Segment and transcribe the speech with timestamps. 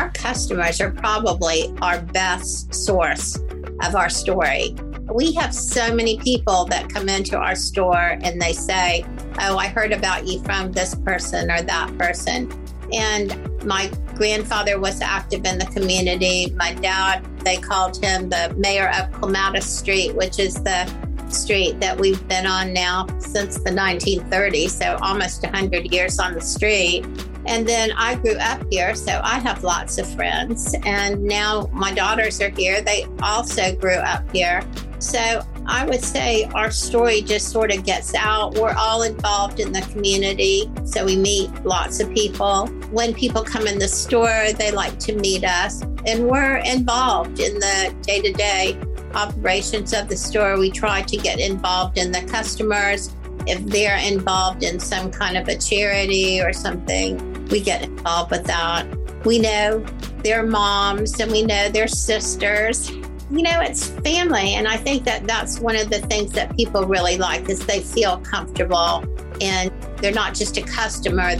[0.00, 3.36] our customers are probably our best source
[3.82, 4.74] of our story.
[5.12, 9.04] We have so many people that come into our store and they say,
[9.40, 12.50] Oh, I heard about you from this person or that person.
[12.94, 16.50] And my grandfather was active in the community.
[16.56, 20.90] My dad, they called him the mayor of Clematis Street, which is the
[21.28, 26.40] street that we've been on now since the 1930s, so almost 100 years on the
[26.40, 27.04] street.
[27.46, 30.74] And then I grew up here, so I have lots of friends.
[30.84, 32.80] And now my daughters are here.
[32.80, 34.62] They also grew up here.
[34.98, 38.54] So I would say our story just sort of gets out.
[38.56, 40.70] We're all involved in the community.
[40.84, 42.66] So we meet lots of people.
[42.90, 45.82] When people come in the store, they like to meet us.
[46.06, 48.78] And we're involved in the day to day
[49.14, 50.58] operations of the store.
[50.58, 53.14] We try to get involved in the customers.
[53.46, 58.44] If they're involved in some kind of a charity or something, we get involved with
[58.44, 58.86] that.
[59.24, 59.84] We know
[60.22, 62.90] their moms and we know their sisters.
[62.90, 64.54] You know, it's family.
[64.54, 67.80] And I think that that's one of the things that people really like is they
[67.80, 69.04] feel comfortable
[69.40, 71.36] and they're not just a customer.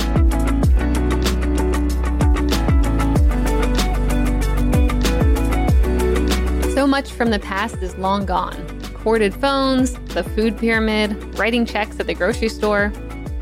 [6.74, 11.98] So much from the past is long gone corded phones, the food pyramid, writing checks
[11.98, 12.92] at the grocery store.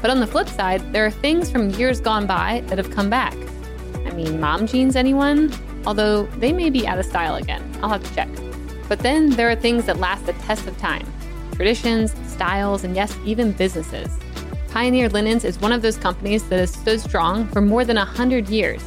[0.01, 3.11] But on the flip side, there are things from years gone by that have come
[3.11, 3.37] back.
[4.07, 5.53] I mean, mom jeans, anyone?
[5.87, 7.63] Although they may be out of style again.
[7.83, 8.29] I'll have to check.
[8.89, 11.07] But then there are things that last the test of time
[11.53, 14.17] traditions, styles, and yes, even businesses.
[14.71, 18.49] Pioneer Linens is one of those companies that has stood strong for more than 100
[18.49, 18.81] years.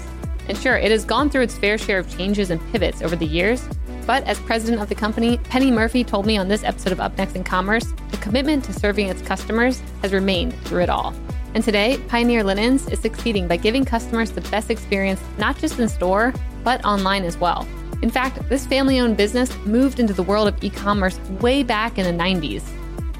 [0.47, 3.25] And sure, it has gone through its fair share of changes and pivots over the
[3.25, 3.67] years,
[4.05, 7.17] but as president of the company, Penny Murphy told me on this episode of Up
[7.17, 11.13] Next in Commerce, the commitment to serving its customers has remained through it all.
[11.53, 15.89] And today, Pioneer Linens is succeeding by giving customers the best experience, not just in
[15.89, 17.67] store, but online as well.
[18.01, 21.97] In fact, this family owned business moved into the world of e commerce way back
[21.97, 22.63] in the 90s,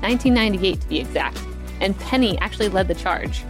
[0.01, 1.39] 1998 to be exact,
[1.81, 3.44] and Penny actually led the charge.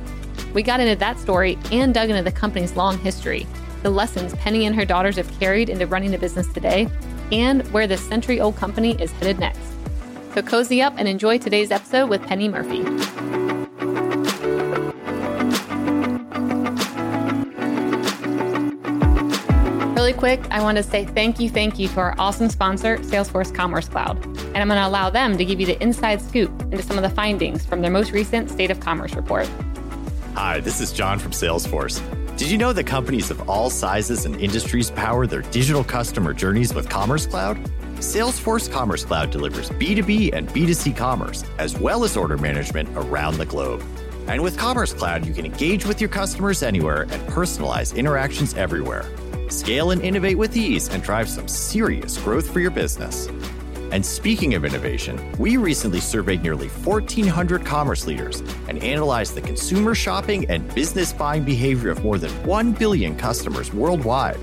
[0.54, 3.48] We got into that story and dug into the company's long history,
[3.84, 6.88] the lessons Penny and her daughters have carried into running the business today,
[7.32, 9.62] and where this century old company is headed next.
[10.34, 12.82] So cozy up and enjoy today's episode with Penny Murphy.
[19.94, 23.54] Really quick, I want to say thank you, thank you to our awesome sponsor, Salesforce
[23.54, 24.24] Commerce Cloud.
[24.26, 27.04] And I'm going to allow them to give you the inside scoop into some of
[27.04, 29.50] the findings from their most recent State of Commerce report.
[30.34, 32.02] Hi, this is John from Salesforce.
[32.38, 36.74] Did you know that companies of all sizes and industries power their digital customer journeys
[36.74, 37.58] with Commerce Cloud?
[37.98, 43.46] Salesforce Commerce Cloud delivers B2B and B2C commerce, as well as order management around the
[43.46, 43.84] globe.
[44.28, 49.06] And with Commerce Cloud, you can engage with your customers anywhere and personalize interactions everywhere.
[49.50, 53.28] Scale and innovate with ease and drive some serious growth for your business.
[53.92, 59.94] And speaking of innovation, we recently surveyed nearly 1,400 commerce leaders and analyzed the consumer
[59.94, 64.38] shopping and business buying behavior of more than 1 billion customers worldwide.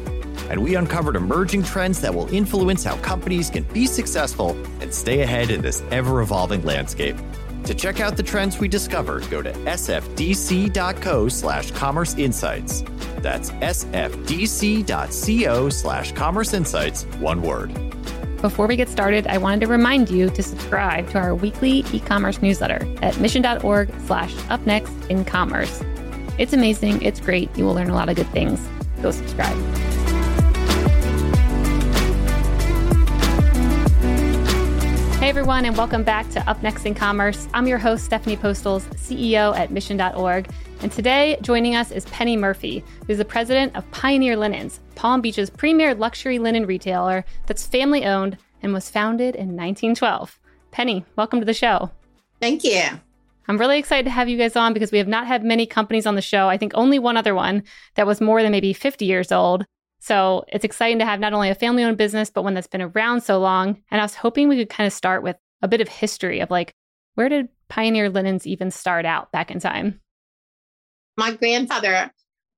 [0.50, 4.50] And we uncovered emerging trends that will influence how companies can be successful
[4.80, 7.16] and stay ahead in this ever evolving landscape.
[7.64, 12.82] To check out the trends we discovered, go to sfdc.co slash commerce insights.
[13.18, 14.88] That's sfdc.co
[15.68, 17.87] slash commerce insights, one word.
[18.40, 22.40] Before we get started, I wanted to remind you to subscribe to our weekly e-commerce
[22.40, 25.82] newsletter at mission.org slash up next in commerce.
[26.38, 27.02] It's amazing.
[27.02, 27.50] It's great.
[27.58, 28.64] You will learn a lot of good things.
[29.02, 29.56] Go subscribe.
[35.18, 37.48] Hey everyone, and welcome back to Up Next in Commerce.
[37.52, 40.48] I'm your host, Stephanie Postles, CEO at mission.org.
[40.80, 45.50] And today, joining us is Penny Murphy, who's the president of Pioneer Linens, Palm Beach's
[45.50, 50.38] premier luxury linen retailer that's family owned and was founded in 1912.
[50.70, 51.90] Penny, welcome to the show.
[52.40, 52.82] Thank you.
[53.48, 56.06] I'm really excited to have you guys on because we have not had many companies
[56.06, 56.48] on the show.
[56.48, 57.64] I think only one other one
[57.96, 59.64] that was more than maybe 50 years old.
[59.98, 62.82] So it's exciting to have not only a family owned business, but one that's been
[62.82, 63.82] around so long.
[63.90, 66.52] And I was hoping we could kind of start with a bit of history of
[66.52, 66.72] like,
[67.14, 70.00] where did Pioneer Linens even start out back in time?
[71.18, 72.12] My grandfather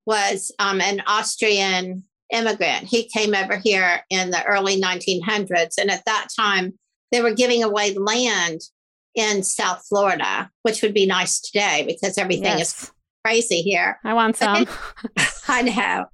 [0.06, 2.84] was um, an Austrian immigrant.
[2.84, 5.78] He came over here in the early 1900s.
[5.80, 6.78] And at that time,
[7.10, 8.60] they were giving away land
[9.14, 12.82] in South Florida, which would be nice today because everything yes.
[12.82, 12.92] is
[13.24, 13.98] crazy here.
[14.04, 14.66] I want some.
[15.48, 16.04] I know.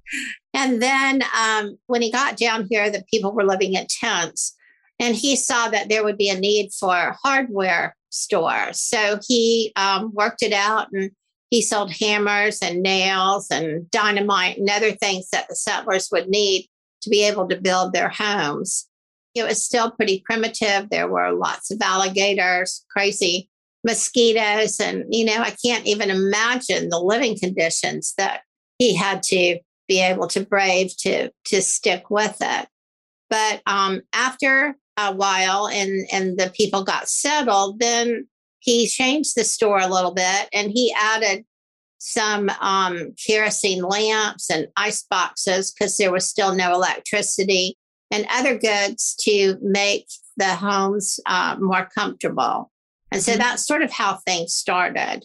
[0.53, 4.55] And then um, when he got down here, the people were living in tents,
[4.99, 8.69] and he saw that there would be a need for hardware store.
[8.71, 11.11] So he um, worked it out and
[11.49, 16.67] he sold hammers and nails and dynamite and other things that the settlers would need
[17.01, 18.87] to be able to build their homes.
[19.33, 20.89] It was still pretty primitive.
[20.89, 23.49] There were lots of alligators, crazy
[23.85, 28.41] mosquitoes, and, you know, I can't even imagine the living conditions that
[28.79, 32.67] he had to be able to brave to to stick with it.
[33.29, 38.27] But um, after a while and and the people got settled, then
[38.67, 41.45] he changed the store a little bit and he added
[41.99, 47.77] some um, kerosene lamps and ice boxes because there was still no electricity
[48.11, 52.69] and other goods to make the homes uh, more comfortable.
[53.09, 53.39] And so mm-hmm.
[53.39, 55.21] that's sort of how things started.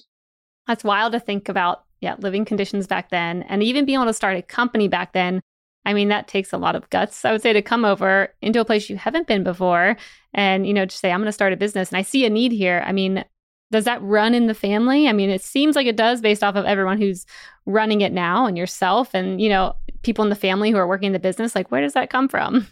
[0.69, 1.83] That's wild to think about.
[2.01, 5.41] Yeah, living conditions back then, and even being able to start a company back then.
[5.85, 8.61] I mean, that takes a lot of guts, I would say, to come over into
[8.61, 9.97] a place you haven't been before
[10.35, 12.31] and, you know, just say, I'm going to start a business and I see a
[12.31, 12.83] need here.
[12.87, 13.25] I mean,
[13.73, 15.09] does that run in the family?
[15.09, 17.27] I mean, it seems like it does based off of everyone who's
[17.65, 21.09] running it now and yourself and, you know, people in the family who are working
[21.09, 21.55] in the business.
[21.55, 22.69] Like, where does that come from?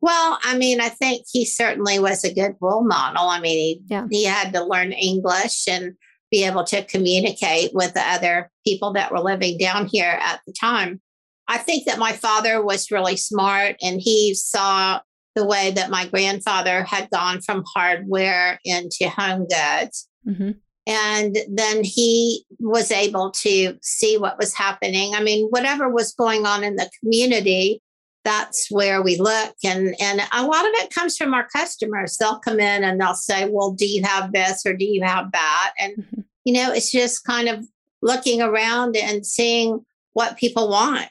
[0.00, 3.28] Well, I mean, I think he certainly was a good role model.
[3.28, 4.06] I mean, he, yeah.
[4.10, 5.94] he had to learn English and
[6.30, 10.54] be able to communicate with the other people that were living down here at the
[10.58, 11.02] time.
[11.48, 15.00] I think that my father was really smart and he saw
[15.34, 20.08] the way that my grandfather had gone from hardware into home goods.
[20.26, 20.50] Mm-hmm.
[20.86, 25.14] And then he was able to see what was happening.
[25.14, 27.82] I mean, whatever was going on in the community,
[28.24, 29.54] that's where we look.
[29.64, 32.16] And, and a lot of it comes from our customers.
[32.16, 35.32] They'll come in and they'll say, Well, do you have this or do you have
[35.32, 35.72] that?
[35.78, 36.20] And, mm-hmm.
[36.44, 37.66] you know, it's just kind of
[38.02, 41.10] looking around and seeing what people want.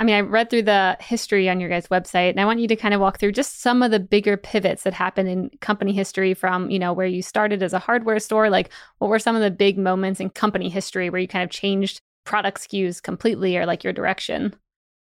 [0.00, 2.68] I mean, I read through the history on your guys' website, and I want you
[2.68, 5.92] to kind of walk through just some of the bigger pivots that happened in company
[5.92, 8.48] history from, you know, where you started as a hardware store.
[8.48, 11.50] Like, what were some of the big moments in company history where you kind of
[11.50, 14.54] changed product SKUs completely or like your direction?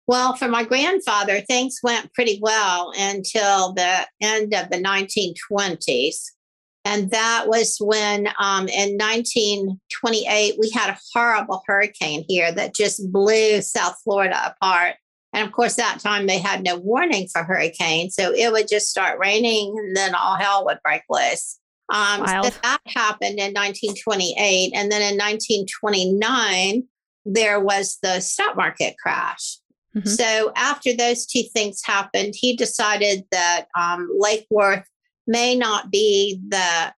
[0.06, 6.32] Well, for my grandfather, things went pretty well until the end of the 1920s.
[6.86, 13.12] And that was when um, in 1928, we had a horrible hurricane here that just
[13.12, 14.96] blew South Florida apart.
[15.32, 18.16] And of course, that time they had no warning for hurricanes.
[18.16, 21.60] So it would just start raining and then all hell would break loose.
[21.94, 24.72] Um, so that happened in 1928.
[24.76, 26.84] And then in 1929,
[27.26, 29.58] there was the stock market crash.
[29.96, 30.10] Mm-hmm.
[30.10, 34.88] So after those two things happened, he decided that um, Lake Worth
[35.28, 36.94] may not be the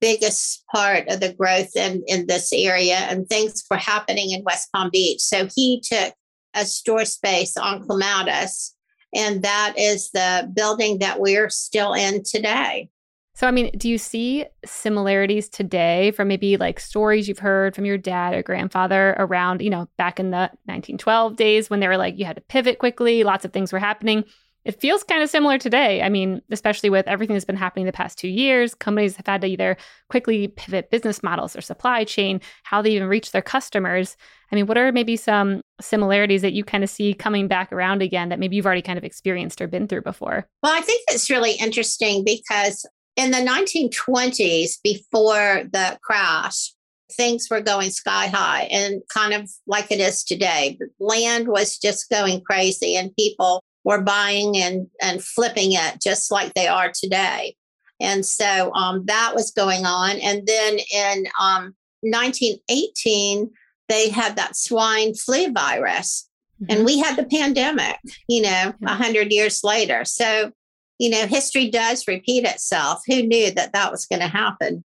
[0.00, 4.68] biggest part of the growth in, in this area and things were happening in West
[4.74, 5.20] Palm Beach.
[5.20, 6.14] So he took
[6.54, 8.74] a store space on Clematis,
[9.14, 12.88] and that is the building that we're still in today.
[13.34, 17.86] So, I mean, do you see similarities today from maybe like stories you've heard from
[17.86, 21.96] your dad or grandfather around, you know, back in the 1912 days when they were
[21.96, 24.24] like, you had to pivot quickly, lots of things were happening?
[24.64, 26.02] It feels kind of similar today.
[26.02, 29.40] I mean, especially with everything that's been happening the past two years, companies have had
[29.40, 29.76] to either
[30.10, 34.16] quickly pivot business models or supply chain, how they even reach their customers.
[34.52, 38.02] I mean, what are maybe some similarities that you kind of see coming back around
[38.02, 40.46] again that maybe you've already kind of experienced or been through before?
[40.62, 42.86] Well, I think it's really interesting because
[43.16, 46.74] in the 1920s, before the crash,
[47.12, 50.78] things were going sky high and kind of like it is today.
[50.98, 56.54] Land was just going crazy and people were buying and, and flipping it just like
[56.54, 57.54] they are today.
[58.00, 60.16] And so um, that was going on.
[60.20, 63.50] And then in um, 1918,
[63.88, 66.28] they had that swine flu virus.
[66.62, 66.76] Mm-hmm.
[66.76, 70.04] And we had the pandemic, you know, a 100 years later.
[70.04, 70.52] So,
[70.98, 73.02] you know, history does repeat itself.
[73.06, 74.84] Who knew that that was going to happen?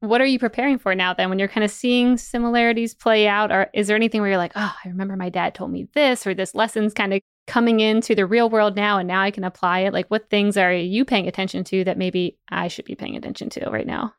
[0.00, 3.52] What are you preparing for now then when you're kind of seeing similarities play out?
[3.52, 6.26] Or is there anything where you're like, oh, I remember my dad told me this,
[6.26, 7.20] or this lesson's kind of
[7.50, 9.92] coming into the real world now and now I can apply it?
[9.92, 13.50] Like, what things are you paying attention to that maybe I should be paying attention
[13.50, 14.14] to right now?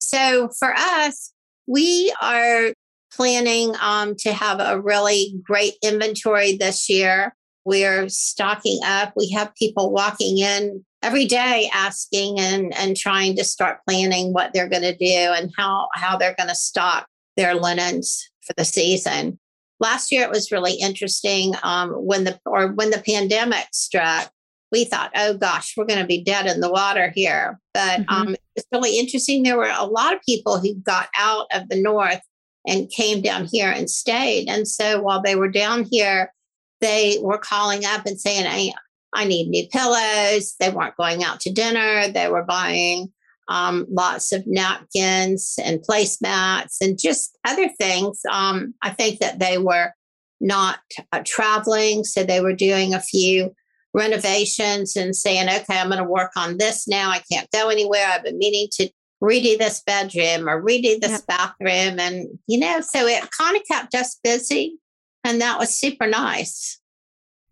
[0.00, 1.32] So, for us,
[1.66, 2.74] we are
[3.12, 7.34] planning um, to have a really great inventory this year.
[7.64, 9.14] We're stocking up.
[9.16, 14.52] We have people walking in every day asking and, and trying to start planning what
[14.52, 17.06] they're going to do and how, how they're going to stock
[17.38, 19.38] their linens for the season.
[19.80, 24.30] Last year it was really interesting um, when the or when the pandemic struck.
[24.72, 27.60] We thought, oh gosh, we're going to be dead in the water here.
[27.72, 28.12] But mm-hmm.
[28.12, 29.42] um, it's really interesting.
[29.42, 32.20] There were a lot of people who got out of the north
[32.66, 34.48] and came down here and stayed.
[34.48, 36.32] And so while they were down here,
[36.80, 38.72] they were calling up and saying, I,
[39.14, 40.56] I need new pillows.
[40.58, 42.08] They weren't going out to dinner.
[42.08, 43.12] They were buying
[43.48, 48.20] um, lots of napkins and placemats and just other things.
[48.30, 49.92] Um, I think that they were
[50.40, 50.78] not
[51.12, 53.54] uh, traveling, so they were doing a few
[53.94, 57.10] renovations and saying, okay, I'm going to work on this now.
[57.10, 58.06] I can't go anywhere.
[58.06, 58.90] I've been meaning to
[59.22, 61.98] redo this bedroom or redo this bathroom.
[61.98, 64.78] And, you know, so it kind of kept us busy.
[65.24, 66.78] And that was super nice.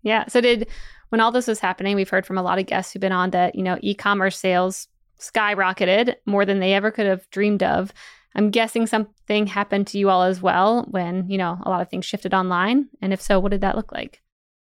[0.02, 0.26] Yeah.
[0.28, 0.68] So, did
[1.08, 3.30] when all this was happening, we've heard from a lot of guests who've been on
[3.30, 4.86] that, you know, e commerce sales
[5.32, 7.92] skyrocketed more than they ever could have dreamed of.
[8.34, 11.88] I'm guessing something happened to you all as well when, you know, a lot of
[11.88, 12.88] things shifted online.
[13.00, 14.20] And if so, what did that look like?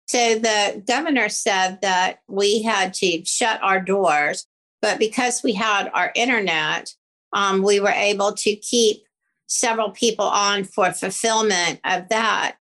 [0.09, 4.47] So the governor said that we had to shut our doors,
[4.83, 6.93] but because we had our internet,
[7.33, 9.05] um, we were able to keep
[9.47, 12.57] several people on for fulfillment of that.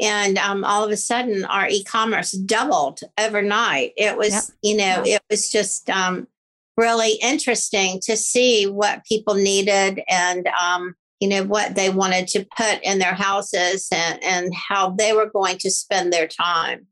[0.00, 3.92] And um, all of a sudden, our e commerce doubled overnight.
[3.96, 4.42] It was, yep.
[4.62, 6.26] you know, it was just um,
[6.76, 12.46] really interesting to see what people needed and um, you know what they wanted to
[12.56, 16.86] put in their houses and, and how they were going to spend their time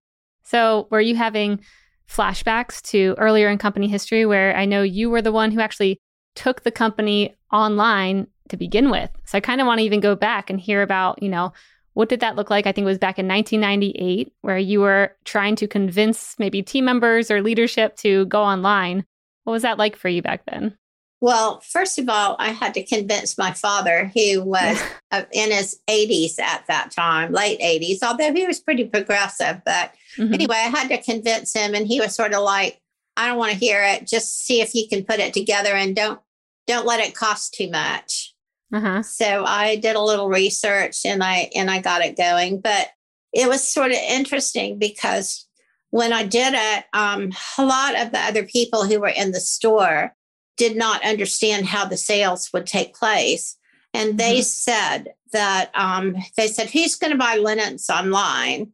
[0.44, 1.60] so were you having
[2.08, 5.98] flashbacks to earlier in company history where i know you were the one who actually
[6.34, 10.14] took the company online to begin with so i kind of want to even go
[10.14, 11.52] back and hear about you know
[11.94, 12.66] what did that look like?
[12.66, 16.84] I think it was back in 1998, where you were trying to convince maybe team
[16.84, 19.04] members or leadership to go online.
[19.44, 20.76] What was that like for you back then?
[21.22, 24.82] Well, first of all, I had to convince my father, who was
[25.32, 29.62] in his 80s at that time, late 80s, although he was pretty progressive.
[29.64, 30.34] But mm-hmm.
[30.34, 32.80] anyway, I had to convince him, and he was sort of like,
[33.16, 34.08] "I don't want to hear it.
[34.08, 36.18] Just see if you can put it together, and don't
[36.66, 38.34] don't let it cost too much."
[38.74, 39.02] Uh-huh.
[39.02, 42.60] So I did a little research, and I and I got it going.
[42.60, 42.88] But
[43.32, 45.46] it was sort of interesting because
[45.92, 49.40] when I did it, um, a lot of the other people who were in the
[49.40, 50.14] store
[50.56, 53.58] did not understand how the sales would take place.
[53.92, 54.42] And they mm-hmm.
[54.42, 58.72] said that um, they said, Who's going to buy linens online?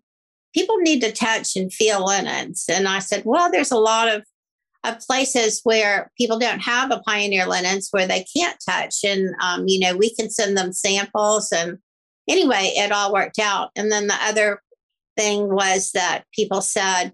[0.55, 2.67] People need to touch and feel linens.
[2.71, 4.23] And I said, Well, there's a lot of,
[4.85, 9.03] of places where people don't have a Pioneer linens where they can't touch.
[9.03, 11.51] And, um, you know, we can send them samples.
[11.51, 11.79] And
[12.29, 13.71] anyway, it all worked out.
[13.75, 14.63] And then the other
[15.19, 17.13] thing was that people said,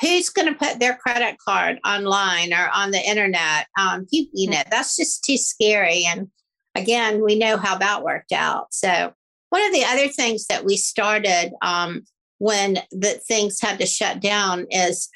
[0.00, 3.66] who's going to put their credit card online or on the internet?
[3.78, 6.04] Um, you, you know, that's just too scary.
[6.06, 6.28] And
[6.74, 8.72] again, we know how that worked out.
[8.72, 9.12] So,
[9.50, 12.04] one of the other things that we started um,
[12.38, 15.10] when the things had to shut down is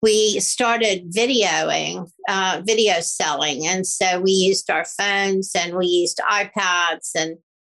[0.00, 3.66] we started videoing, uh, video selling.
[3.66, 7.36] And so we used our phones and we used iPads and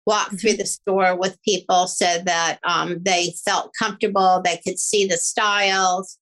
[0.06, 0.58] walked through mm-hmm.
[0.58, 4.40] the store with people so that um, they felt comfortable.
[4.42, 6.18] They could see the styles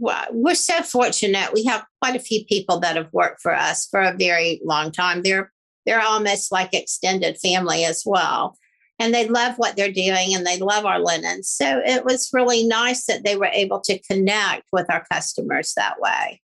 [0.00, 1.52] we're so fortunate.
[1.52, 4.92] We have quite a few people that have worked for us for a very long
[4.92, 5.22] time.
[5.22, 5.52] They're
[5.86, 8.56] they're almost like extended family as well.
[8.98, 11.48] And they love what they're doing and they love our linens.
[11.48, 15.98] So it was really nice that they were able to connect with our customers that
[15.98, 16.42] way.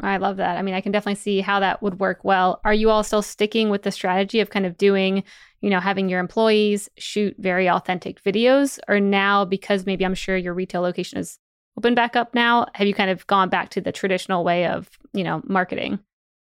[0.00, 0.56] I love that.
[0.56, 2.60] I mean, I can definitely see how that would work well.
[2.64, 5.22] Are you all still sticking with the strategy of kind of doing,
[5.60, 8.78] you know, having your employees shoot very authentic videos?
[8.88, 11.38] Or now, because maybe I'm sure your retail location is
[11.78, 12.66] open back up now?
[12.74, 15.98] Have you kind of gone back to the traditional way of, you know, marketing?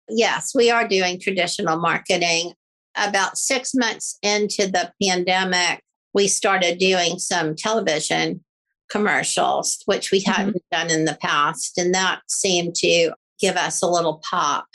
[0.08, 2.52] Yes, we are doing traditional marketing.
[2.96, 5.82] About six months into the pandemic,
[6.12, 8.44] we started doing some television
[8.90, 10.32] commercials, which we mm-hmm.
[10.32, 11.78] hadn't done in the past.
[11.78, 14.66] And that seemed to give us a little pop.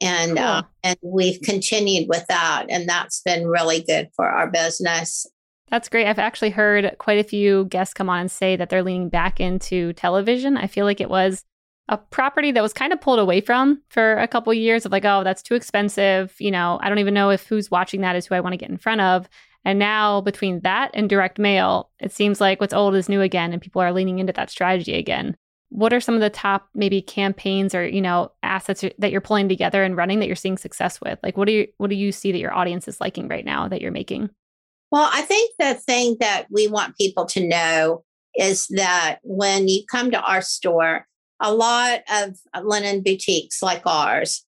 [0.00, 0.44] And, cool.
[0.44, 2.66] uh, and we've continued with that.
[2.68, 5.26] And that's been really good for our business.
[5.70, 6.06] That's great.
[6.06, 9.40] I've actually heard quite a few guests come on and say that they're leaning back
[9.40, 10.56] into television.
[10.56, 11.44] I feel like it was
[11.88, 14.92] a property that was kind of pulled away from for a couple of years of
[14.92, 16.34] like, oh, that's too expensive.
[16.38, 18.58] You know, I don't even know if who's watching that is who I want to
[18.58, 19.28] get in front of.
[19.64, 23.52] And now between that and direct mail, it seems like what's old is new again
[23.52, 25.36] and people are leaning into that strategy again.
[25.72, 29.48] What are some of the top maybe campaigns or, you know, assets that you're pulling
[29.48, 31.18] together and running that you're seeing success with?
[31.22, 33.68] Like what do you what do you see that your audience is liking right now
[33.68, 34.30] that you're making?
[34.90, 39.84] Well, I think the thing that we want people to know is that when you
[39.90, 41.06] come to our store,
[41.40, 44.44] a lot of linen boutiques like ours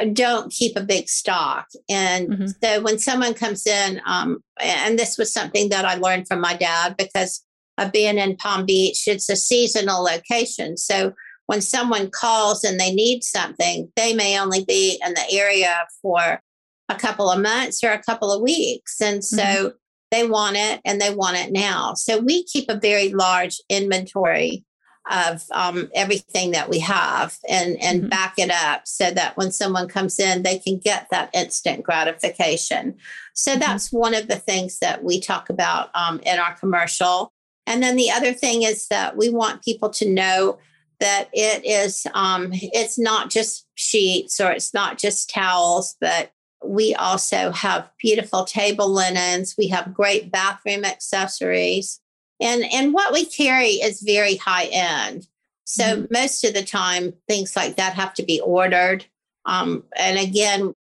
[0.00, 1.66] uh, don't keep a big stock.
[1.88, 2.46] And mm-hmm.
[2.62, 6.54] so when someone comes in, um, and this was something that I learned from my
[6.54, 7.44] dad because
[7.80, 10.76] of being in Palm Beach, it's a seasonal location.
[10.76, 11.14] So
[11.46, 16.40] when someone calls and they need something, they may only be in the area for
[16.88, 19.00] a couple of months or a couple of weeks.
[19.00, 19.68] And so mm-hmm.
[20.12, 21.94] they want it and they want it now.
[21.94, 24.64] So we keep a very large inventory
[25.10, 28.08] of um, everything that we have and and mm-hmm.
[28.10, 32.94] back it up so that when someone comes in they can get that instant gratification
[33.34, 33.60] so mm-hmm.
[33.60, 37.32] that's one of the things that we talk about um, in our commercial
[37.66, 40.58] and then the other thing is that we want people to know
[40.98, 46.94] that it is um, it's not just sheets or it's not just towels but we
[46.94, 49.54] also have beautiful table linens.
[49.56, 52.00] We have great bathroom accessories.
[52.40, 55.26] And and what we carry is very high end.
[55.64, 56.12] So mm-hmm.
[56.12, 59.04] most of the time things like that have to be ordered.
[59.46, 60.74] Um, and again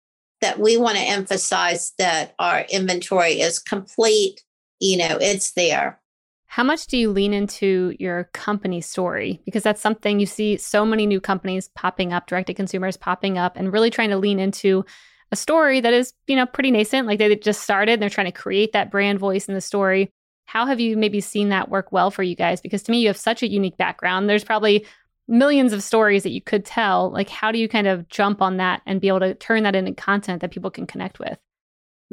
[0.43, 4.43] that we want to emphasize that our inventory is complete
[4.81, 5.99] you know it's there
[6.47, 9.41] how much do you lean into your company story?
[9.45, 13.37] Because that's something you see so many new companies popping up, direct to consumers popping
[13.37, 14.85] up, and really trying to lean into
[15.33, 17.07] a story that is, you know, pretty nascent.
[17.07, 20.11] Like they just started, and they're trying to create that brand voice in the story.
[20.45, 22.61] How have you maybe seen that work well for you guys?
[22.61, 24.29] Because to me, you have such a unique background.
[24.29, 24.87] There's probably
[25.29, 27.11] millions of stories that you could tell.
[27.11, 29.75] Like, how do you kind of jump on that and be able to turn that
[29.75, 31.37] into content that people can connect with?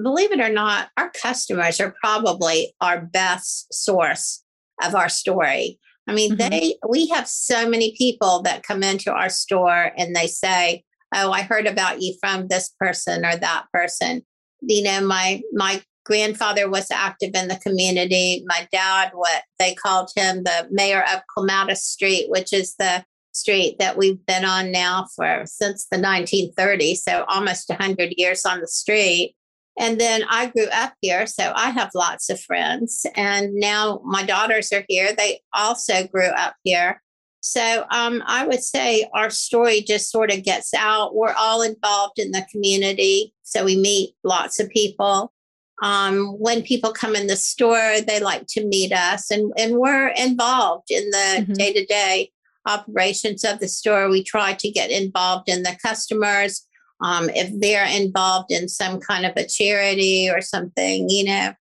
[0.01, 4.43] Believe it or not, our customers are probably our best source
[4.83, 5.79] of our story.
[6.07, 6.49] I mean, mm-hmm.
[6.49, 10.83] they we have so many people that come into our store and they say,
[11.13, 14.23] "Oh, I heard about you from this person or that person."
[14.61, 18.43] You know, my my grandfather was active in the community.
[18.45, 23.77] My dad, what they called him the mayor of Clematis Street, which is the street
[23.79, 28.67] that we've been on now for since the 1930s, so almost 100 years on the
[28.67, 29.35] street.
[29.79, 33.05] And then I grew up here, so I have lots of friends.
[33.15, 35.13] And now my daughters are here.
[35.13, 37.01] They also grew up here.
[37.41, 41.15] So um, I would say our story just sort of gets out.
[41.15, 43.33] We're all involved in the community.
[43.43, 45.33] So we meet lots of people.
[45.81, 50.09] Um, when people come in the store, they like to meet us, and, and we're
[50.09, 52.31] involved in the day to day
[52.65, 54.07] operations of the store.
[54.09, 56.65] We try to get involved in the customers
[57.03, 61.53] um, if they're involved in some kind of a charity or something, you know.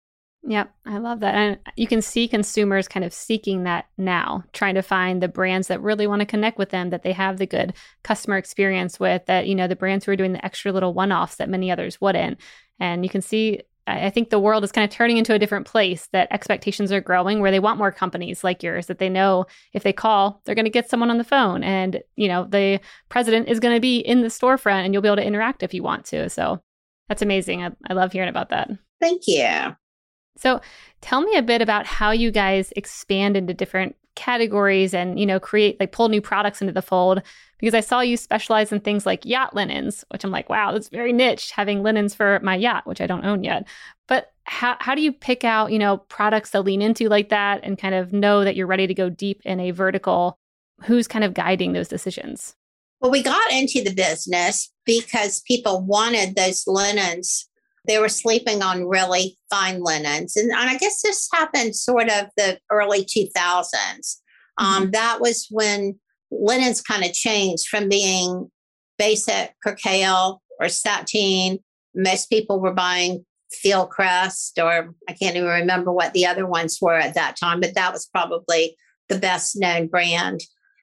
[0.44, 1.34] Yep, I love that.
[1.34, 5.68] And you can see consumers kind of seeking that now, trying to find the brands
[5.68, 9.26] that really want to connect with them, that they have the good customer experience with,
[9.26, 11.70] that, you know, the brands who are doing the extra little one offs that many
[11.70, 12.40] others wouldn't.
[12.80, 15.66] And you can see I think the world is kind of turning into a different
[15.66, 19.46] place that expectations are growing where they want more companies like yours that they know
[19.72, 22.80] if they call, they're going to get someone on the phone and, you know, the
[23.08, 25.74] president is going to be in the storefront and you'll be able to interact if
[25.74, 26.30] you want to.
[26.30, 26.62] So
[27.08, 27.64] that's amazing.
[27.64, 28.70] I, I love hearing about that.
[29.00, 29.76] Thank you.
[30.36, 30.60] So
[31.00, 35.40] tell me a bit about how you guys expand into different categories and, you know,
[35.40, 37.22] create like pull new products into the fold
[37.58, 40.88] because I saw you specialize in things like yacht linens, which I'm like, wow, that's
[40.88, 43.66] very niche having linens for my yacht, which I don't own yet.
[44.08, 47.60] But how, how do you pick out, you know, products to lean into like that
[47.62, 50.38] and kind of know that you're ready to go deep in a vertical?
[50.84, 52.56] Who's kind of guiding those decisions?
[53.00, 57.48] Well, we got into the business because people wanted those linens
[57.86, 60.36] they were sleeping on really fine linens.
[60.36, 64.16] And, and I guess this happened sort of the early 2000s.
[64.58, 64.90] Um, mm-hmm.
[64.90, 65.98] that was when
[66.30, 68.50] linens kind of changed from being
[68.98, 71.58] basic percale or sateen.
[71.94, 73.24] Most people were buying
[73.64, 77.74] Fieldcrest, or I can't even remember what the other ones were at that time, but
[77.74, 78.76] that was probably
[79.08, 80.40] the best known brand.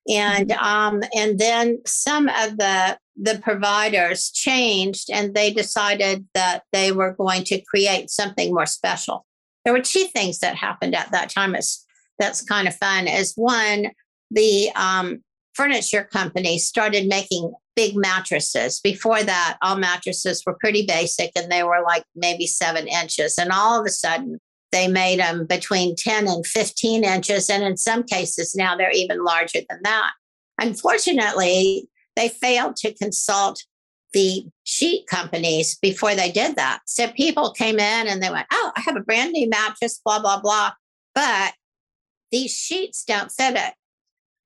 [0.07, 0.63] And mm-hmm.
[0.63, 7.13] um, and then some of the the providers changed and they decided that they were
[7.13, 9.25] going to create something more special.
[9.65, 11.53] There were two things that happened at that time.
[11.53, 11.85] It's,
[12.17, 13.07] that's kind of fun.
[13.07, 13.87] As one,
[14.31, 15.21] the um,
[15.53, 18.79] furniture company started making big mattresses.
[18.79, 23.37] Before that, all mattresses were pretty basic and they were like maybe seven inches.
[23.37, 24.39] And all of a sudden,
[24.71, 27.49] they made them between 10 and 15 inches.
[27.49, 30.11] And in some cases, now they're even larger than that.
[30.59, 33.63] Unfortunately, they failed to consult
[34.13, 36.81] the sheet companies before they did that.
[36.85, 40.19] So people came in and they went, Oh, I have a brand new mattress, blah,
[40.19, 40.71] blah, blah.
[41.15, 41.53] But
[42.31, 43.73] these sheets don't fit it.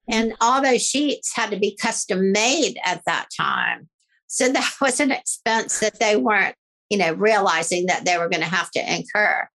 [0.07, 3.89] And all those sheets had to be custom made at that time.
[4.27, 6.55] So that was an expense that they weren't,
[6.89, 9.47] you know, realizing that they were going to have to incur.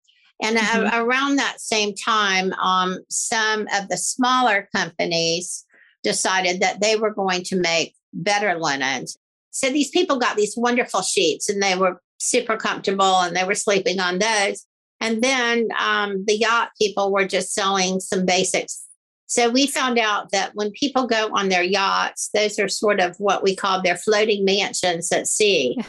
[0.42, 1.02] And mm-hmm.
[1.02, 5.64] around that same time, um, some of the smaller companies
[6.04, 9.16] decided that they were going to make better linens.
[9.50, 13.54] So these people got these wonderful sheets and they were super comfortable and they were
[13.54, 14.66] sleeping on those.
[15.00, 18.84] And then um, the yacht people were just selling some basics.
[19.26, 23.16] So we found out that when people go on their yachts, those are sort of
[23.18, 25.74] what we call their floating mansions at sea.
[25.76, 25.84] Yeah.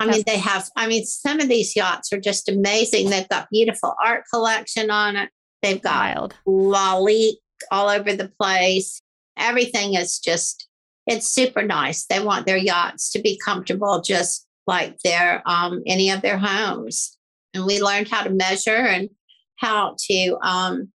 [0.00, 3.08] I mean, they have, I mean, some of these yachts are just amazing.
[3.08, 5.30] They've got beautiful art collection on it.
[5.62, 6.34] They've got Wild.
[6.44, 7.36] Lalique
[7.70, 9.00] all over the place.
[9.36, 10.66] Everything is just,
[11.06, 12.06] it's super nice.
[12.06, 17.16] They want their yachts to be comfortable, just like their um, any of their homes.
[17.54, 19.10] And we learned how to measure and
[19.56, 20.92] how to um,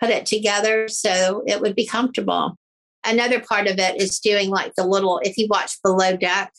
[0.00, 2.56] put it together so it would be comfortable.
[3.06, 6.52] Another part of it is doing like the little, if you watch below deck,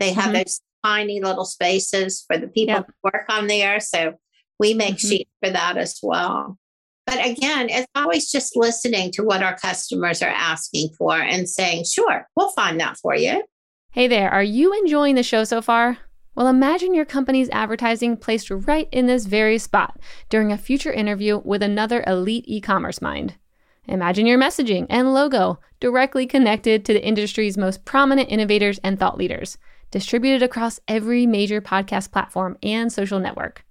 [0.00, 0.34] they have mm-hmm.
[0.34, 2.90] those tiny little spaces for the people yep.
[3.04, 3.78] work on there.
[3.80, 4.14] So
[4.58, 5.08] we make mm-hmm.
[5.08, 6.58] sheets for that as well.
[7.06, 11.84] But again, it's always just listening to what our customers are asking for and saying,
[11.84, 13.42] sure, we'll find that for you.
[13.90, 15.98] Hey there, are you enjoying the show so far?
[16.34, 19.98] Well, imagine your company's advertising placed right in this very spot
[20.30, 23.34] during a future interview with another elite e commerce mind.
[23.86, 29.18] Imagine your messaging and logo directly connected to the industry's most prominent innovators and thought
[29.18, 29.58] leaders,
[29.90, 33.66] distributed across every major podcast platform and social network.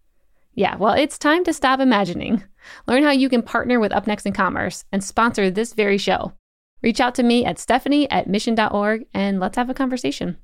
[0.53, 2.43] Yeah, well, it's time to stop imagining.
[2.87, 6.33] Learn how you can partner with UpNext in Commerce and sponsor this very show.
[6.81, 10.37] Reach out to me at stephanie at mission.org and let's have a conversation.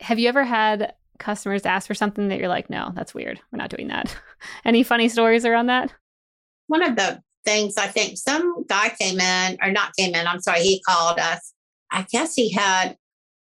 [0.00, 3.40] Have you ever had customers ask for something that you're like, no, that's weird.
[3.50, 4.16] We're not doing that.
[4.64, 5.94] Any funny stories around that?
[6.66, 10.40] One of the things I think some guy came in, or not came in, I'm
[10.40, 11.52] sorry, he called us.
[11.90, 12.96] I guess he had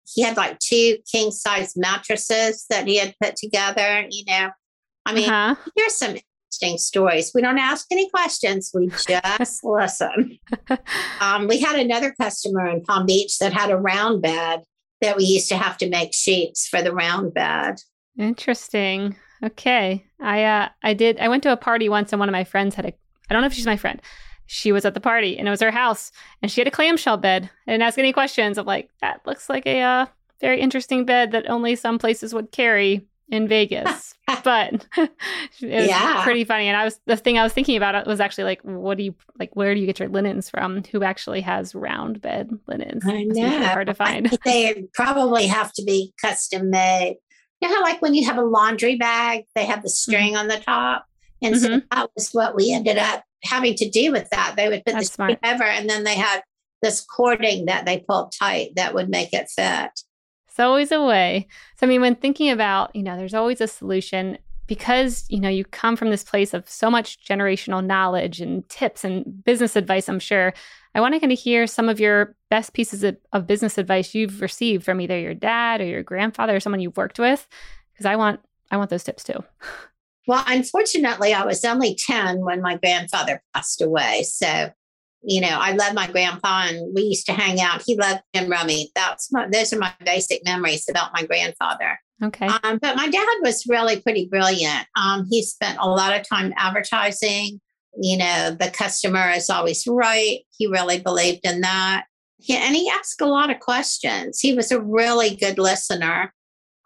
[0.05, 4.49] he had like two king size mattresses that he had put together, you know.
[5.05, 5.55] I mean, uh-huh.
[5.75, 7.31] here's some interesting stories.
[7.33, 10.39] We don't ask any questions, we just listen.
[11.19, 14.63] Um, we had another customer in Palm Beach that had a round bed
[15.01, 17.75] that we used to have to make sheets for the round bed.
[18.17, 19.15] Interesting.
[19.43, 20.05] Okay.
[20.21, 22.75] I uh I did I went to a party once and one of my friends
[22.75, 22.93] had a
[23.29, 24.01] I don't know if she's my friend.
[24.45, 26.11] She was at the party and it was her house
[26.41, 27.49] and she had a clamshell bed.
[27.67, 28.57] I didn't ask any questions.
[28.57, 30.05] I'm like, that looks like a uh,
[30.39, 34.13] very interesting bed that only some places would carry in Vegas.
[34.43, 35.09] but it
[35.59, 36.23] was yeah.
[36.23, 36.67] pretty funny.
[36.67, 39.15] And I was the thing I was thinking about was actually like, what do you
[39.39, 39.55] like?
[39.55, 40.83] Where do you get your linens from?
[40.91, 43.03] Who actually has round bed linens?
[43.05, 43.63] I know.
[43.65, 44.37] hard to find.
[44.45, 47.17] they probably have to be custom made.
[47.59, 50.11] You know how like when you have a laundry bag, they have the mm-hmm.
[50.11, 50.37] string mm-hmm.
[50.37, 51.05] on the top,
[51.41, 51.63] and mm-hmm.
[51.63, 54.53] so that was what we ended up having to do with that.
[54.55, 56.43] They would put That's over, and then they had
[56.81, 59.91] this cording that they pulled tight that would make it fit.
[60.53, 61.47] It's always a way.
[61.79, 64.37] So, I mean, when thinking about, you know, there's always a solution
[64.67, 69.03] because, you know, you come from this place of so much generational knowledge and tips
[69.03, 70.53] and business advice, I'm sure.
[70.93, 74.13] I want to kind of hear some of your best pieces of, of business advice
[74.13, 77.47] you've received from either your dad or your grandfather or someone you've worked with,
[77.91, 78.39] because I want
[78.69, 79.43] I want those tips too.
[80.27, 84.21] Well, unfortunately, I was only 10 when my grandfather passed away.
[84.23, 84.69] So
[85.23, 87.81] you know, I love my grandpa and we used to hang out.
[87.85, 88.91] He loved gin rummy.
[88.93, 91.99] That's my, those are my basic memories about my grandfather.
[92.21, 92.47] Okay.
[92.47, 94.85] Um, but my dad was really pretty brilliant.
[94.97, 97.61] Um, he spent a lot of time advertising.
[97.95, 100.39] You know, the customer is always right.
[100.57, 102.05] He really believed in that.
[102.39, 104.39] He, and he asked a lot of questions.
[104.39, 106.33] He was a really good listener.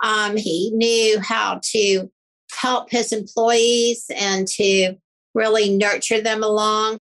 [0.04, 2.12] Um, he knew how to
[2.56, 4.96] help his employees and to
[5.34, 7.00] really nurture them along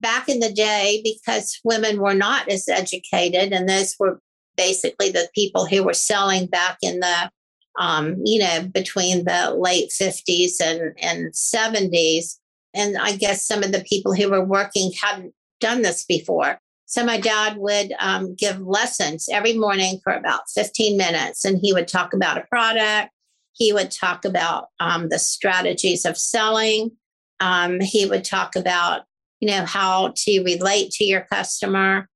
[0.00, 4.20] back in the day, because women were not as educated, and those were
[4.56, 7.30] basically the people who were selling back in the,
[7.78, 12.38] um, you know, between the late 50s and, and 70s.
[12.74, 16.58] And I guess some of the people who were working hadn't done this before.
[16.86, 21.72] So my dad would um, give lessons every morning for about 15 minutes, and he
[21.72, 23.10] would talk about a product.
[23.52, 26.92] He would talk about um, the strategies of selling.
[27.40, 29.02] Um, he would talk about
[29.46, 32.08] you know, how to relate to your customer.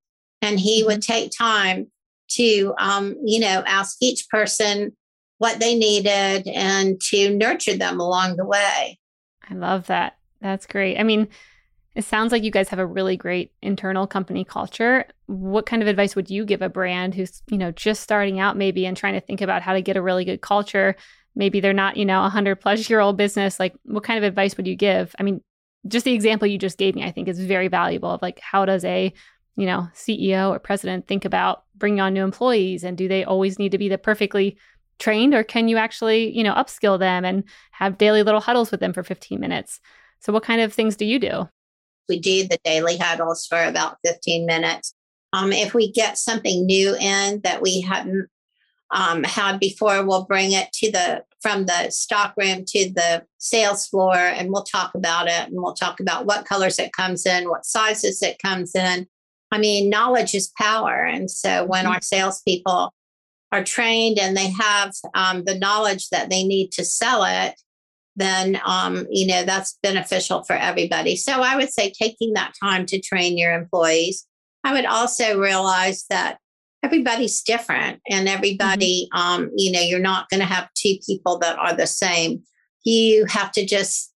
[0.42, 1.12] And he would mm-hmm.
[1.12, 1.90] take time
[2.30, 4.96] to, um, you know, ask each person
[5.38, 8.98] what they needed and to nurture them along the way.
[9.48, 10.16] I love that.
[10.40, 10.98] That's great.
[10.98, 11.28] I mean,
[11.94, 15.04] it sounds like you guys have a really great internal company culture.
[15.26, 18.56] What kind of advice would you give a brand who's, you know, just starting out
[18.56, 20.96] maybe and trying to think about how to get a really good culture?
[21.36, 23.60] Maybe they're not, you know, a 100 plus year old business.
[23.60, 25.14] Like, what kind of advice would you give?
[25.18, 25.42] I mean,
[25.88, 28.64] just the example you just gave me, I think is very valuable of like, how
[28.64, 29.12] does a,
[29.56, 32.84] you know, CEO or president think about bringing on new employees?
[32.84, 34.58] And do they always need to be the perfectly
[34.98, 38.80] trained or can you actually, you know, upskill them and have daily little huddles with
[38.80, 39.80] them for 15 minutes?
[40.20, 41.48] So what kind of things do you do?
[42.08, 44.94] We do the daily huddles for about 15 minutes.
[45.32, 48.28] Um, if we get something new in that we hadn't
[48.92, 53.86] um, had before, we'll bring it to the from the stock room to the sales
[53.86, 57.48] floor and we'll talk about it and we'll talk about what colors it comes in,
[57.48, 59.06] what sizes it comes in.
[59.50, 61.02] I mean, knowledge is power.
[61.02, 61.94] And so when mm-hmm.
[61.94, 62.92] our salespeople
[63.52, 67.54] are trained and they have um, the knowledge that they need to sell it,
[68.16, 71.16] then um, you know that's beneficial for everybody.
[71.16, 74.26] So I would say taking that time to train your employees
[74.64, 76.38] I would also realize that
[76.82, 79.42] everybody's different and everybody, mm-hmm.
[79.42, 82.42] um, you know, you're not going to have two people that are the same.
[82.84, 84.12] You have to just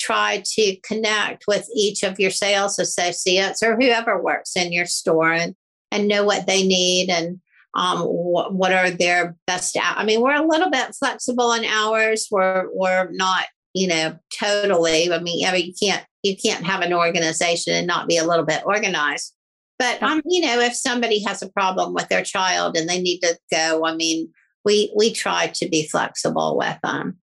[0.00, 5.32] try to connect with each of your sales associates or whoever works in your store
[5.32, 5.54] and,
[5.90, 7.40] and know what they need and
[7.74, 12.28] um, what, what are their best I mean, we're a little bit flexible in hours.
[12.30, 15.12] We're we're not, you know, totally.
[15.12, 18.24] I mean, I mean, you can't you can't have an organization and not be a
[18.24, 19.34] little bit organized.
[19.84, 23.20] But um, you know, if somebody has a problem with their child and they need
[23.20, 24.32] to go, I mean,
[24.64, 27.18] we we try to be flexible with them.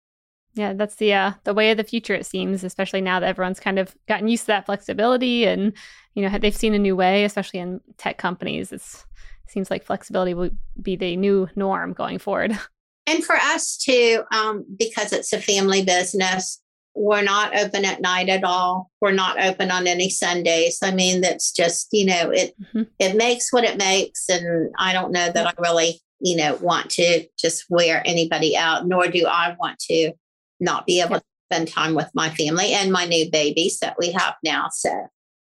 [0.55, 2.15] Yeah, that's the uh, the way of the future.
[2.15, 5.73] It seems, especially now that everyone's kind of gotten used to that flexibility, and
[6.15, 8.73] you know they've seen a new way, especially in tech companies.
[8.73, 9.07] It's
[9.47, 10.51] it seems like flexibility will
[10.83, 12.59] be the new norm going forward.
[13.07, 16.60] And for us too, um, because it's a family business,
[16.95, 18.91] we're not open at night at all.
[19.01, 20.79] We're not open on any Sundays.
[20.83, 22.83] I mean, that's just you know it mm-hmm.
[22.99, 26.91] it makes what it makes, and I don't know that I really you know want
[26.91, 30.13] to just wear anybody out, nor do I want to
[30.59, 34.13] not be able to spend time with my family and my new babies that we
[34.13, 34.69] have now.
[34.73, 35.09] So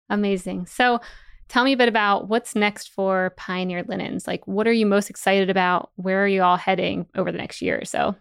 [0.10, 0.66] amazing.
[0.68, 1.00] So
[1.50, 4.28] tell me a bit about what's next for Pioneer Linens.
[4.28, 5.92] Like, what are you most excited about?
[5.96, 8.16] Where are you all heading over the next year or so?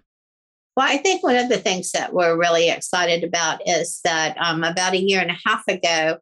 [0.76, 4.64] Well, I think one of the things that we're really excited about is that um,
[4.64, 6.18] about a year and a half ago,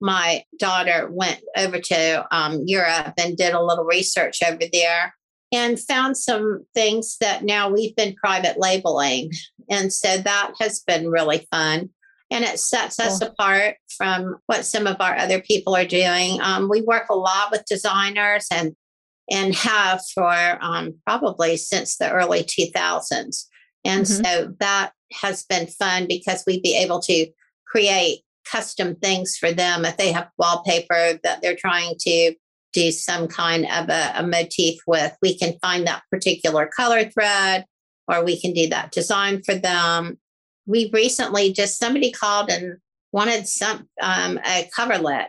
[0.00, 5.14] my daughter went over to um, Europe and did a little research over there
[5.52, 9.30] and found some things that now we've been private labeling.
[9.70, 11.90] And so that has been really fun.
[12.30, 16.40] And it sets us apart from what some of our other people are doing.
[16.42, 18.74] Um, we work a lot with designers and
[19.30, 23.46] and have for um, probably since the early 2000s.
[23.84, 24.24] And mm-hmm.
[24.24, 27.26] so that has been fun because we'd be able to
[27.66, 28.20] create
[28.50, 32.34] custom things for them if they have wallpaper that they're trying to
[32.72, 35.16] do some kind of a, a motif with.
[35.22, 37.64] We can find that particular color thread
[38.08, 40.18] or we can do that design for them.
[40.66, 42.76] We recently just somebody called and
[43.12, 45.28] wanted some um, a coverlet,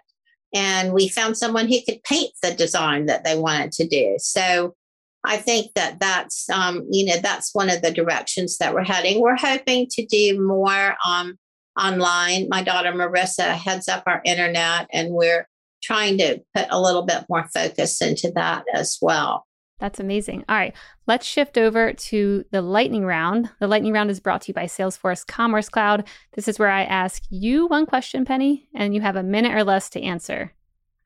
[0.54, 4.16] and we found someone who could paint the design that they wanted to do.
[4.18, 4.76] So
[5.26, 9.22] I think that that's um, you know that's one of the directions that we're heading.
[9.22, 11.38] We're hoping to do more um,
[11.80, 12.48] online.
[12.50, 15.48] My daughter Marissa heads up our internet, and we're
[15.84, 19.46] trying to put a little bit more focus into that as well.
[19.80, 20.46] That's amazing.
[20.48, 20.74] All right,
[21.06, 23.50] let's shift over to the lightning round.
[23.60, 26.08] The lightning round is brought to you by Salesforce Commerce Cloud.
[26.34, 29.64] This is where I ask you one question, Penny, and you have a minute or
[29.64, 30.54] less to answer.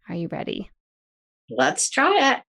[0.08, 0.69] Are you ready?
[1.49, 2.43] Let's try it.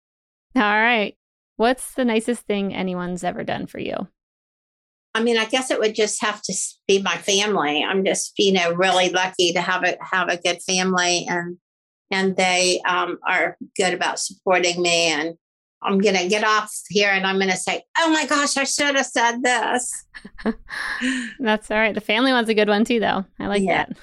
[0.56, 1.16] All right.
[1.58, 4.06] What's the nicest thing anyone's ever done for you?
[5.12, 6.54] I mean, I guess it would just have to
[6.86, 7.82] be my family.
[7.82, 11.58] I'm just, you know, really lucky to have a have a good family and
[12.12, 15.08] and they um, are good about supporting me.
[15.08, 15.34] And
[15.82, 18.62] I'm going to get off here and I'm going to say, oh my gosh, I
[18.62, 20.06] should have said this.
[21.40, 21.94] That's all right.
[21.94, 23.24] The family one's a good one too, though.
[23.40, 23.86] I like yeah.
[23.86, 23.96] that.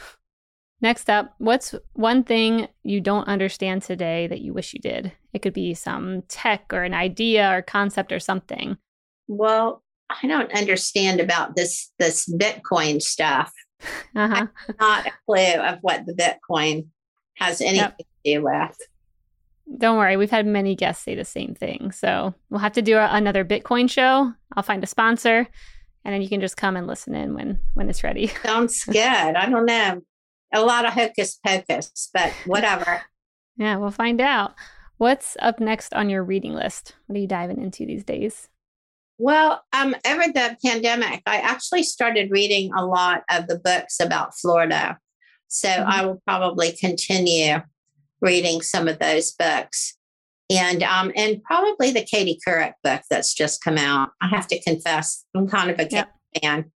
[0.82, 5.12] Next up, what's one thing you don't understand today that you wish you did?
[5.34, 8.78] It could be some tech or an idea or concept or something.
[9.28, 13.52] Well, I don't understand about this this Bitcoin stuff.
[14.16, 14.48] Uh-huh.
[14.80, 16.88] not a clue of what the Bitcoin
[17.36, 17.98] has anything yep.
[17.98, 18.78] to do with.
[19.78, 21.92] Don't worry, we've had many guests say the same thing.
[21.92, 24.32] So we'll have to do a, another Bitcoin show.
[24.56, 25.48] I'll find a sponsor,
[26.06, 28.28] and then you can just come and listen in when when it's ready.
[28.44, 28.98] Sounds good.
[28.98, 30.02] I don't know,
[30.54, 33.02] a lot of hocus pocus, but whatever.
[33.58, 34.56] yeah, we'll find out.
[34.98, 36.96] What's up next on your reading list?
[37.08, 38.48] What are you diving into these days?
[39.18, 44.36] Well, um, over the pandemic, I actually started reading a lot of the books about
[44.36, 44.98] Florida.
[45.48, 45.90] So mm-hmm.
[45.90, 47.62] I will probably continue
[48.22, 49.98] reading some of those books.
[50.50, 54.10] And um, and probably the Katie Couric book that's just come out.
[54.22, 56.12] I have to confess, I'm kind of a yep.
[56.42, 56.72] fan.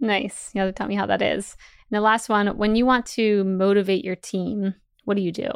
[0.00, 0.50] Nice.
[0.54, 1.56] You have to tell me how that is.
[1.90, 5.48] And the last one, when you want to motivate your team, what do you do?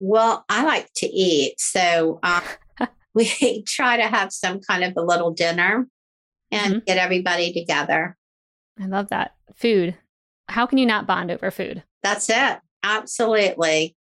[0.00, 1.54] Well, I like to eat.
[1.58, 2.42] So um,
[3.14, 5.86] we try to have some kind of a little dinner
[6.50, 6.84] and mm-hmm.
[6.86, 8.16] get everybody together.
[8.80, 9.34] I love that.
[9.54, 9.96] Food
[10.48, 11.82] how can you not bond over food?
[12.02, 12.58] That's it.
[12.82, 13.96] Absolutely.